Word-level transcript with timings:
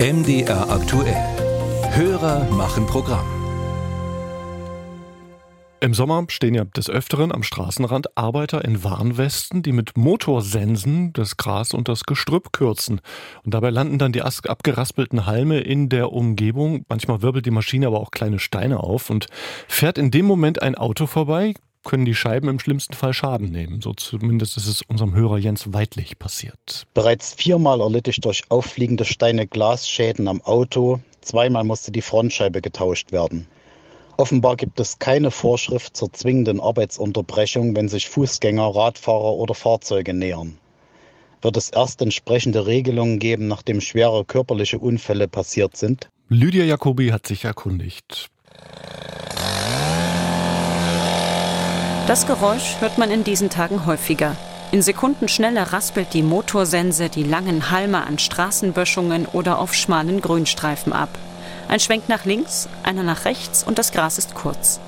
MDR 0.00 0.70
aktuell. 0.70 1.16
Hörer 1.90 2.48
machen 2.52 2.86
Programm. 2.86 3.26
Im 5.80 5.92
Sommer 5.92 6.24
stehen 6.28 6.54
ja 6.54 6.64
des 6.66 6.88
Öfteren 6.88 7.32
am 7.32 7.42
Straßenrand 7.42 8.16
Arbeiter 8.16 8.64
in 8.64 8.84
Warnwesten, 8.84 9.64
die 9.64 9.72
mit 9.72 9.96
Motorsensen 9.96 11.12
das 11.14 11.36
Gras 11.36 11.74
und 11.74 11.88
das 11.88 12.04
Gestrüpp 12.04 12.52
kürzen. 12.52 13.00
Und 13.44 13.54
dabei 13.54 13.70
landen 13.70 13.98
dann 13.98 14.12
die 14.12 14.22
abgeraspelten 14.22 15.26
Halme 15.26 15.58
in 15.58 15.88
der 15.88 16.12
Umgebung. 16.12 16.84
Manchmal 16.88 17.20
wirbelt 17.20 17.46
die 17.46 17.50
Maschine 17.50 17.88
aber 17.88 17.98
auch 17.98 18.12
kleine 18.12 18.38
Steine 18.38 18.78
auf 18.78 19.10
und 19.10 19.26
fährt 19.66 19.98
in 19.98 20.12
dem 20.12 20.26
Moment 20.26 20.62
ein 20.62 20.76
Auto 20.76 21.06
vorbei, 21.06 21.54
können 21.88 22.04
die 22.04 22.14
Scheiben 22.14 22.48
im 22.48 22.60
schlimmsten 22.60 22.92
Fall 22.92 23.14
Schaden 23.14 23.50
nehmen. 23.50 23.80
So 23.80 23.94
zumindest 23.94 24.58
ist 24.58 24.66
es 24.66 24.82
unserem 24.82 25.14
Hörer 25.14 25.38
Jens 25.38 25.72
Weidlich 25.72 26.18
passiert. 26.18 26.86
Bereits 26.92 27.32
viermal 27.32 27.80
erlitt 27.80 28.08
ich 28.08 28.20
durch 28.20 28.42
auffliegende 28.50 29.06
Steine 29.06 29.46
Glasschäden 29.46 30.28
am 30.28 30.42
Auto. 30.42 31.00
Zweimal 31.22 31.64
musste 31.64 31.90
die 31.90 32.02
Frontscheibe 32.02 32.60
getauscht 32.60 33.10
werden. 33.10 33.46
Offenbar 34.18 34.56
gibt 34.56 34.78
es 34.80 34.98
keine 34.98 35.30
Vorschrift 35.30 35.96
zur 35.96 36.12
zwingenden 36.12 36.60
Arbeitsunterbrechung, 36.60 37.74
wenn 37.74 37.88
sich 37.88 38.08
Fußgänger, 38.08 38.74
Radfahrer 38.74 39.32
oder 39.34 39.54
Fahrzeuge 39.54 40.12
nähern. 40.12 40.58
Wird 41.40 41.56
es 41.56 41.70
erst 41.70 42.02
entsprechende 42.02 42.66
Regelungen 42.66 43.18
geben, 43.18 43.48
nachdem 43.48 43.80
schwere 43.80 44.24
körperliche 44.24 44.78
Unfälle 44.78 45.26
passiert 45.26 45.76
sind? 45.76 46.10
Lydia 46.28 46.64
Jacobi 46.64 47.12
hat 47.12 47.26
sich 47.26 47.44
erkundigt. 47.44 48.28
Das 52.08 52.26
Geräusch 52.26 52.80
hört 52.80 52.96
man 52.96 53.10
in 53.10 53.22
diesen 53.22 53.50
Tagen 53.50 53.84
häufiger. 53.84 54.34
In 54.72 54.80
Sekundenschnelle 54.80 55.74
raspelt 55.74 56.14
die 56.14 56.22
Motorsense 56.22 57.10
die 57.10 57.22
langen 57.22 57.70
Halme 57.70 58.06
an 58.06 58.18
Straßenböschungen 58.18 59.26
oder 59.26 59.58
auf 59.58 59.74
schmalen 59.74 60.22
Grünstreifen 60.22 60.94
ab. 60.94 61.10
Ein 61.68 61.80
Schwenk 61.80 62.08
nach 62.08 62.24
links, 62.24 62.66
einer 62.82 63.02
nach 63.02 63.26
rechts 63.26 63.62
und 63.62 63.76
das 63.76 63.92
Gras 63.92 64.16
ist 64.16 64.34
kurz. 64.34 64.80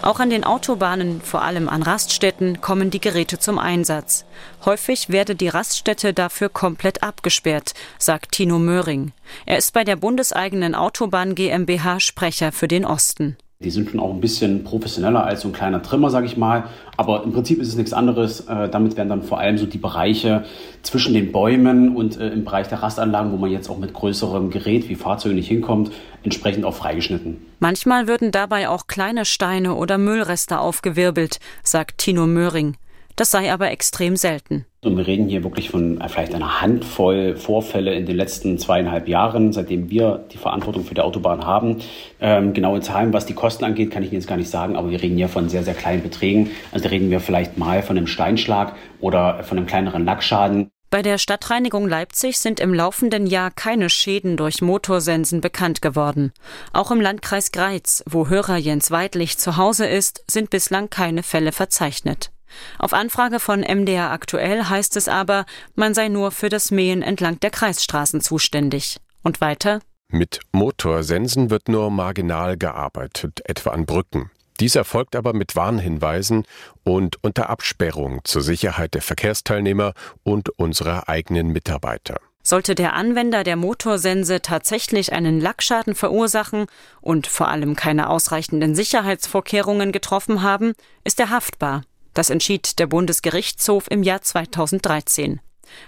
Auch 0.00 0.20
an 0.20 0.30
den 0.30 0.44
Autobahnen, 0.44 1.20
vor 1.22 1.42
allem 1.42 1.68
an 1.68 1.82
Raststätten, 1.82 2.60
kommen 2.60 2.90
die 2.90 3.00
Geräte 3.00 3.40
zum 3.40 3.58
Einsatz. 3.58 4.24
Häufig 4.64 5.08
werde 5.08 5.34
die 5.34 5.48
Raststätte 5.48 6.14
dafür 6.14 6.50
komplett 6.50 7.02
abgesperrt, 7.02 7.74
sagt 7.98 8.30
Tino 8.30 8.60
Möhring. 8.60 9.10
Er 9.44 9.58
ist 9.58 9.72
bei 9.72 9.82
der 9.82 9.96
bundeseigenen 9.96 10.76
Autobahn 10.76 11.34
GmbH 11.34 11.98
Sprecher 11.98 12.52
für 12.52 12.68
den 12.68 12.84
Osten. 12.84 13.36
Die 13.62 13.70
sind 13.70 13.90
schon 13.90 14.00
auch 14.00 14.14
ein 14.14 14.22
bisschen 14.22 14.64
professioneller 14.64 15.22
als 15.22 15.42
so 15.42 15.48
ein 15.48 15.52
kleiner 15.52 15.82
Trimmer, 15.82 16.08
sage 16.08 16.24
ich 16.24 16.38
mal. 16.38 16.64
Aber 16.96 17.24
im 17.24 17.32
Prinzip 17.34 17.60
ist 17.60 17.68
es 17.68 17.76
nichts 17.76 17.92
anderes. 17.92 18.40
Äh, 18.48 18.70
damit 18.70 18.96
werden 18.96 19.10
dann 19.10 19.22
vor 19.22 19.38
allem 19.38 19.58
so 19.58 19.66
die 19.66 19.76
Bereiche 19.76 20.46
zwischen 20.80 21.12
den 21.12 21.30
Bäumen 21.30 21.94
und 21.94 22.18
äh, 22.18 22.30
im 22.30 22.46
Bereich 22.46 22.68
der 22.68 22.82
Rastanlagen, 22.82 23.32
wo 23.32 23.36
man 23.36 23.50
jetzt 23.50 23.68
auch 23.68 23.76
mit 23.76 23.92
größerem 23.92 24.48
Gerät 24.48 24.88
wie 24.88 24.94
Fahrzeugen 24.94 25.34
nicht 25.34 25.48
hinkommt, 25.48 25.92
entsprechend 26.22 26.64
auch 26.64 26.72
freigeschnitten. 26.72 27.36
Manchmal 27.58 28.08
würden 28.08 28.32
dabei 28.32 28.66
auch 28.70 28.86
kleine 28.86 29.26
Steine 29.26 29.74
oder 29.74 29.98
Müllreste 29.98 30.58
aufgewirbelt, 30.58 31.38
sagt 31.62 31.98
Tino 31.98 32.26
Möhring. 32.26 32.78
Das 33.16 33.30
sei 33.30 33.52
aber 33.52 33.70
extrem 33.70 34.16
selten. 34.16 34.64
Und 34.82 34.96
wir 34.96 35.06
reden 35.06 35.28
hier 35.28 35.44
wirklich 35.44 35.68
von 35.68 36.00
äh, 36.00 36.08
vielleicht 36.08 36.34
einer 36.34 36.62
Handvoll 36.62 37.36
Vorfälle 37.36 37.92
in 37.92 38.06
den 38.06 38.16
letzten 38.16 38.56
zweieinhalb 38.56 39.08
Jahren, 39.08 39.52
seitdem 39.52 39.90
wir 39.90 40.24
die 40.32 40.38
Verantwortung 40.38 40.84
für 40.84 40.94
die 40.94 41.02
Autobahn 41.02 41.44
haben. 41.44 41.76
Ähm, 42.18 42.54
genaue 42.54 42.80
Zahlen, 42.80 43.12
was 43.12 43.26
die 43.26 43.34
Kosten 43.34 43.64
angeht, 43.64 43.90
kann 43.90 44.02
ich 44.02 44.10
Ihnen 44.10 44.22
jetzt 44.22 44.28
gar 44.28 44.38
nicht 44.38 44.48
sagen, 44.48 44.76
aber 44.76 44.90
wir 44.90 45.02
reden 45.02 45.18
hier 45.18 45.28
von 45.28 45.50
sehr, 45.50 45.64
sehr 45.64 45.74
kleinen 45.74 46.02
Beträgen. 46.02 46.50
Also 46.72 46.88
reden 46.88 47.10
wir 47.10 47.20
vielleicht 47.20 47.58
mal 47.58 47.82
von 47.82 47.98
einem 47.98 48.06
Steinschlag 48.06 48.74
oder 49.00 49.44
von 49.44 49.58
einem 49.58 49.66
kleineren 49.66 50.06
Lackschaden. 50.06 50.70
Bei 50.88 51.02
der 51.02 51.18
Stadtreinigung 51.18 51.86
Leipzig 51.86 52.38
sind 52.38 52.58
im 52.58 52.72
laufenden 52.72 53.26
Jahr 53.26 53.50
keine 53.50 53.90
Schäden 53.90 54.38
durch 54.38 54.62
Motorsensen 54.62 55.42
bekannt 55.42 55.82
geworden. 55.82 56.32
Auch 56.72 56.90
im 56.90 57.02
Landkreis 57.02 57.52
Greiz, 57.52 58.02
wo 58.08 58.28
Hörer 58.28 58.56
Jens 58.56 58.90
Weidlich 58.90 59.36
zu 59.36 59.58
Hause 59.58 59.86
ist, 59.86 60.24
sind 60.26 60.48
bislang 60.48 60.88
keine 60.88 61.22
Fälle 61.22 61.52
verzeichnet. 61.52 62.30
Auf 62.78 62.92
Anfrage 62.92 63.40
von 63.40 63.60
MDR 63.60 64.10
aktuell 64.10 64.64
heißt 64.64 64.96
es 64.96 65.08
aber, 65.08 65.44
man 65.74 65.94
sei 65.94 66.08
nur 66.08 66.30
für 66.30 66.48
das 66.48 66.70
Mähen 66.70 67.02
entlang 67.02 67.40
der 67.40 67.50
Kreisstraßen 67.50 68.20
zuständig. 68.20 68.98
Und 69.22 69.40
weiter? 69.40 69.80
Mit 70.08 70.40
Motorsensen 70.52 71.50
wird 71.50 71.68
nur 71.68 71.90
marginal 71.90 72.56
gearbeitet, 72.56 73.42
etwa 73.44 73.70
an 73.70 73.86
Brücken. 73.86 74.30
Dies 74.60 74.74
erfolgt 74.74 75.16
aber 75.16 75.32
mit 75.32 75.56
Warnhinweisen 75.56 76.44
und 76.84 77.16
unter 77.22 77.48
Absperrung 77.48 78.20
zur 78.24 78.42
Sicherheit 78.42 78.94
der 78.94 79.02
Verkehrsteilnehmer 79.02 79.94
und 80.22 80.50
unserer 80.58 81.08
eigenen 81.08 81.48
Mitarbeiter. 81.48 82.20
Sollte 82.42 82.74
der 82.74 82.94
Anwender 82.94 83.44
der 83.44 83.56
Motorsense 83.56 84.42
tatsächlich 84.42 85.12
einen 85.12 85.40
Lackschaden 85.40 85.94
verursachen 85.94 86.66
und 87.00 87.26
vor 87.26 87.48
allem 87.48 87.76
keine 87.76 88.10
ausreichenden 88.10 88.74
Sicherheitsvorkehrungen 88.74 89.92
getroffen 89.92 90.42
haben, 90.42 90.72
ist 91.04 91.20
er 91.20 91.30
haftbar. 91.30 91.82
Das 92.14 92.30
entschied 92.30 92.78
der 92.78 92.86
Bundesgerichtshof 92.86 93.86
im 93.90 94.02
Jahr 94.02 94.22
2013. 94.22 95.40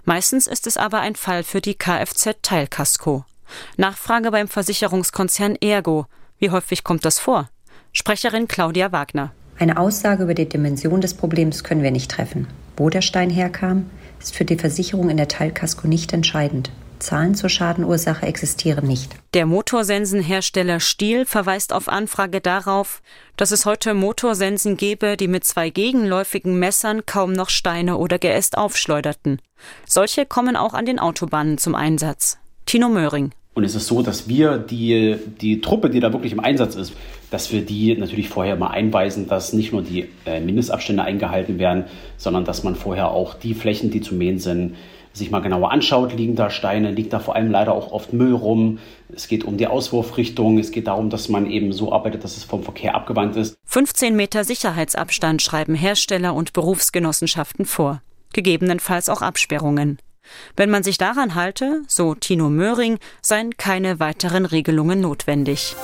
Meistens 0.05 0.47
ist 0.47 0.67
es 0.67 0.77
aber 0.77 1.01
ein 1.01 1.17
Fall 1.17 1.43
für 1.43 1.61
die 1.61 1.75
Kfz 1.75 2.37
Teilkasko. 2.43 3.25
Nachfrage 3.77 4.31
beim 4.31 4.49
Versicherungskonzern 4.49 5.57
Ergo. 5.57 6.07
Wie 6.39 6.51
häufig 6.51 6.85
kommt 6.85 7.05
das 7.05 7.19
vor? 7.19 7.51
Sprecherin 7.93 8.49
Claudia 8.49 8.93
Wagner. 8.93 9.33
Eine 9.59 9.77
Aussage 9.77 10.25
über 10.25 10.35
die 10.35 10.49
Dimension 10.49 11.01
des 11.01 11.15
Problems 11.15 11.63
können 11.63 11.83
wir 11.83 11.91
nicht 11.91 12.11
treffen. 12.11 12.49
Wo 12.77 12.89
der 12.89 13.03
Stein 13.03 13.31
herkam, 13.31 13.91
ist 14.19 14.35
für 14.35 14.45
die 14.45 14.57
Versicherung 14.57 15.11
in 15.11 15.19
der 15.19 15.29
Teilkasko 15.29 15.87
nicht 15.87 16.13
entscheidend. 16.13 16.71
Zahlen 17.03 17.35
zur 17.35 17.51
Schadenursache 17.51 18.25
existieren 18.25 18.87
nicht. 18.87 19.15
Der 19.35 19.47
Motorsensenhersteller 19.47 20.81
Stiel 20.81 21.27
verweist 21.27 21.73
auf 21.73 21.89
Anfrage 21.89 22.41
darauf, 22.41 23.03
dass 23.37 23.51
es 23.51 23.67
heute 23.67 23.95
Motorsensen 23.95 24.77
gebe, 24.77 25.17
die 25.17 25.29
mit 25.29 25.45
zwei 25.45 25.71
gegenläufigen 25.71 26.59
Messern 26.59 27.05
kaum 27.05 27.33
noch 27.33 27.51
Steine 27.51 27.99
oder 27.99 28.19
Geäst 28.19 28.57
aufschleuderten. 28.57 29.41
Solche 29.87 30.27
kommen 30.27 30.57
auch 30.57 30.75
an 30.75 30.87
den 30.87 30.99
Autobahnen 30.99 31.59
zum 31.59 31.75
Einsatz. 31.75 32.39
Tino 32.67 32.89
Möhring. 32.89 33.33
Und 33.55 33.65
es 33.65 33.75
ist 33.75 33.87
so, 33.87 34.01
dass 34.01 34.29
wir 34.29 34.57
die, 34.57 35.17
die 35.41 35.61
Truppe, 35.61 35.91
die 35.91 36.01
da 36.01 36.13
wirklich 36.13 36.33
im 36.33 36.41
Einsatz 36.41 36.75
ist, 36.75 36.95
dass 37.31 37.53
wir 37.53 37.61
die 37.61 37.95
natürlich 37.97 38.31
vorher 38.31 38.57
mal 38.57 38.69
einweisen, 38.69 39.29
dass 39.29 39.53
nicht 39.53 39.73
nur 39.73 39.83
die 39.83 40.09
äh, 40.25 40.41
Mindestabstände 40.41 41.03
eingehalten 41.03 41.59
werden, 41.59 41.85
sondern 42.17 42.47
dass 42.47 42.65
man 42.65 42.77
vorher 42.77 43.11
auch 43.11 43.35
die 43.35 43.53
Flächen, 43.53 43.91
die 43.91 44.01
zu 44.01 44.15
mähen 44.15 44.39
sind, 44.39 44.77
sich 45.13 45.31
mal 45.31 45.41
genauer 45.41 45.71
anschaut, 45.71 46.15
liegen 46.15 46.37
da 46.37 46.51
Steine, 46.51 46.91
liegt 46.91 47.13
da 47.13 47.19
vor 47.19 47.37
allem 47.37 47.51
leider 47.51 47.73
auch 47.73 47.93
oft 47.93 48.13
Müll 48.13 48.35
rum. 48.35 48.79
Es 49.15 49.29
geht 49.29 49.45
um 49.45 49.57
die 49.57 49.67
Auswurfrichtung, 49.67 50.59
es 50.59 50.71
geht 50.71 50.87
darum, 50.87 51.11
dass 51.11 51.29
man 51.29 51.51
eben 51.51 51.73
so 51.73 51.93
arbeitet, 51.93 52.25
dass 52.25 52.37
es 52.37 52.45
vom 52.45 52.63
Verkehr 52.63 52.95
abgewandt 52.95 53.37
ist. 53.37 53.57
15 53.67 54.17
Meter 54.17 54.45
Sicherheitsabstand 54.45 55.43
schreiben 55.43 55.75
Hersteller 55.75 56.35
und 56.35 56.53
Berufsgenossenschaften 56.53 57.67
vor. 57.67 58.03
Gegebenenfalls 58.33 59.09
auch 59.09 59.23
Absperrungen. 59.23 59.99
Wenn 60.57 60.71
man 60.71 60.83
sich 60.83 60.99
daran 60.99 61.35
halte, 61.35 61.83
so 61.89 62.15
Tino 62.15 62.49
Möhring, 62.49 62.99
seien 63.21 63.57
keine 63.57 64.01
weiteren 64.01 64.47
Regelungen 64.47 65.01
notwendig. 65.01 65.77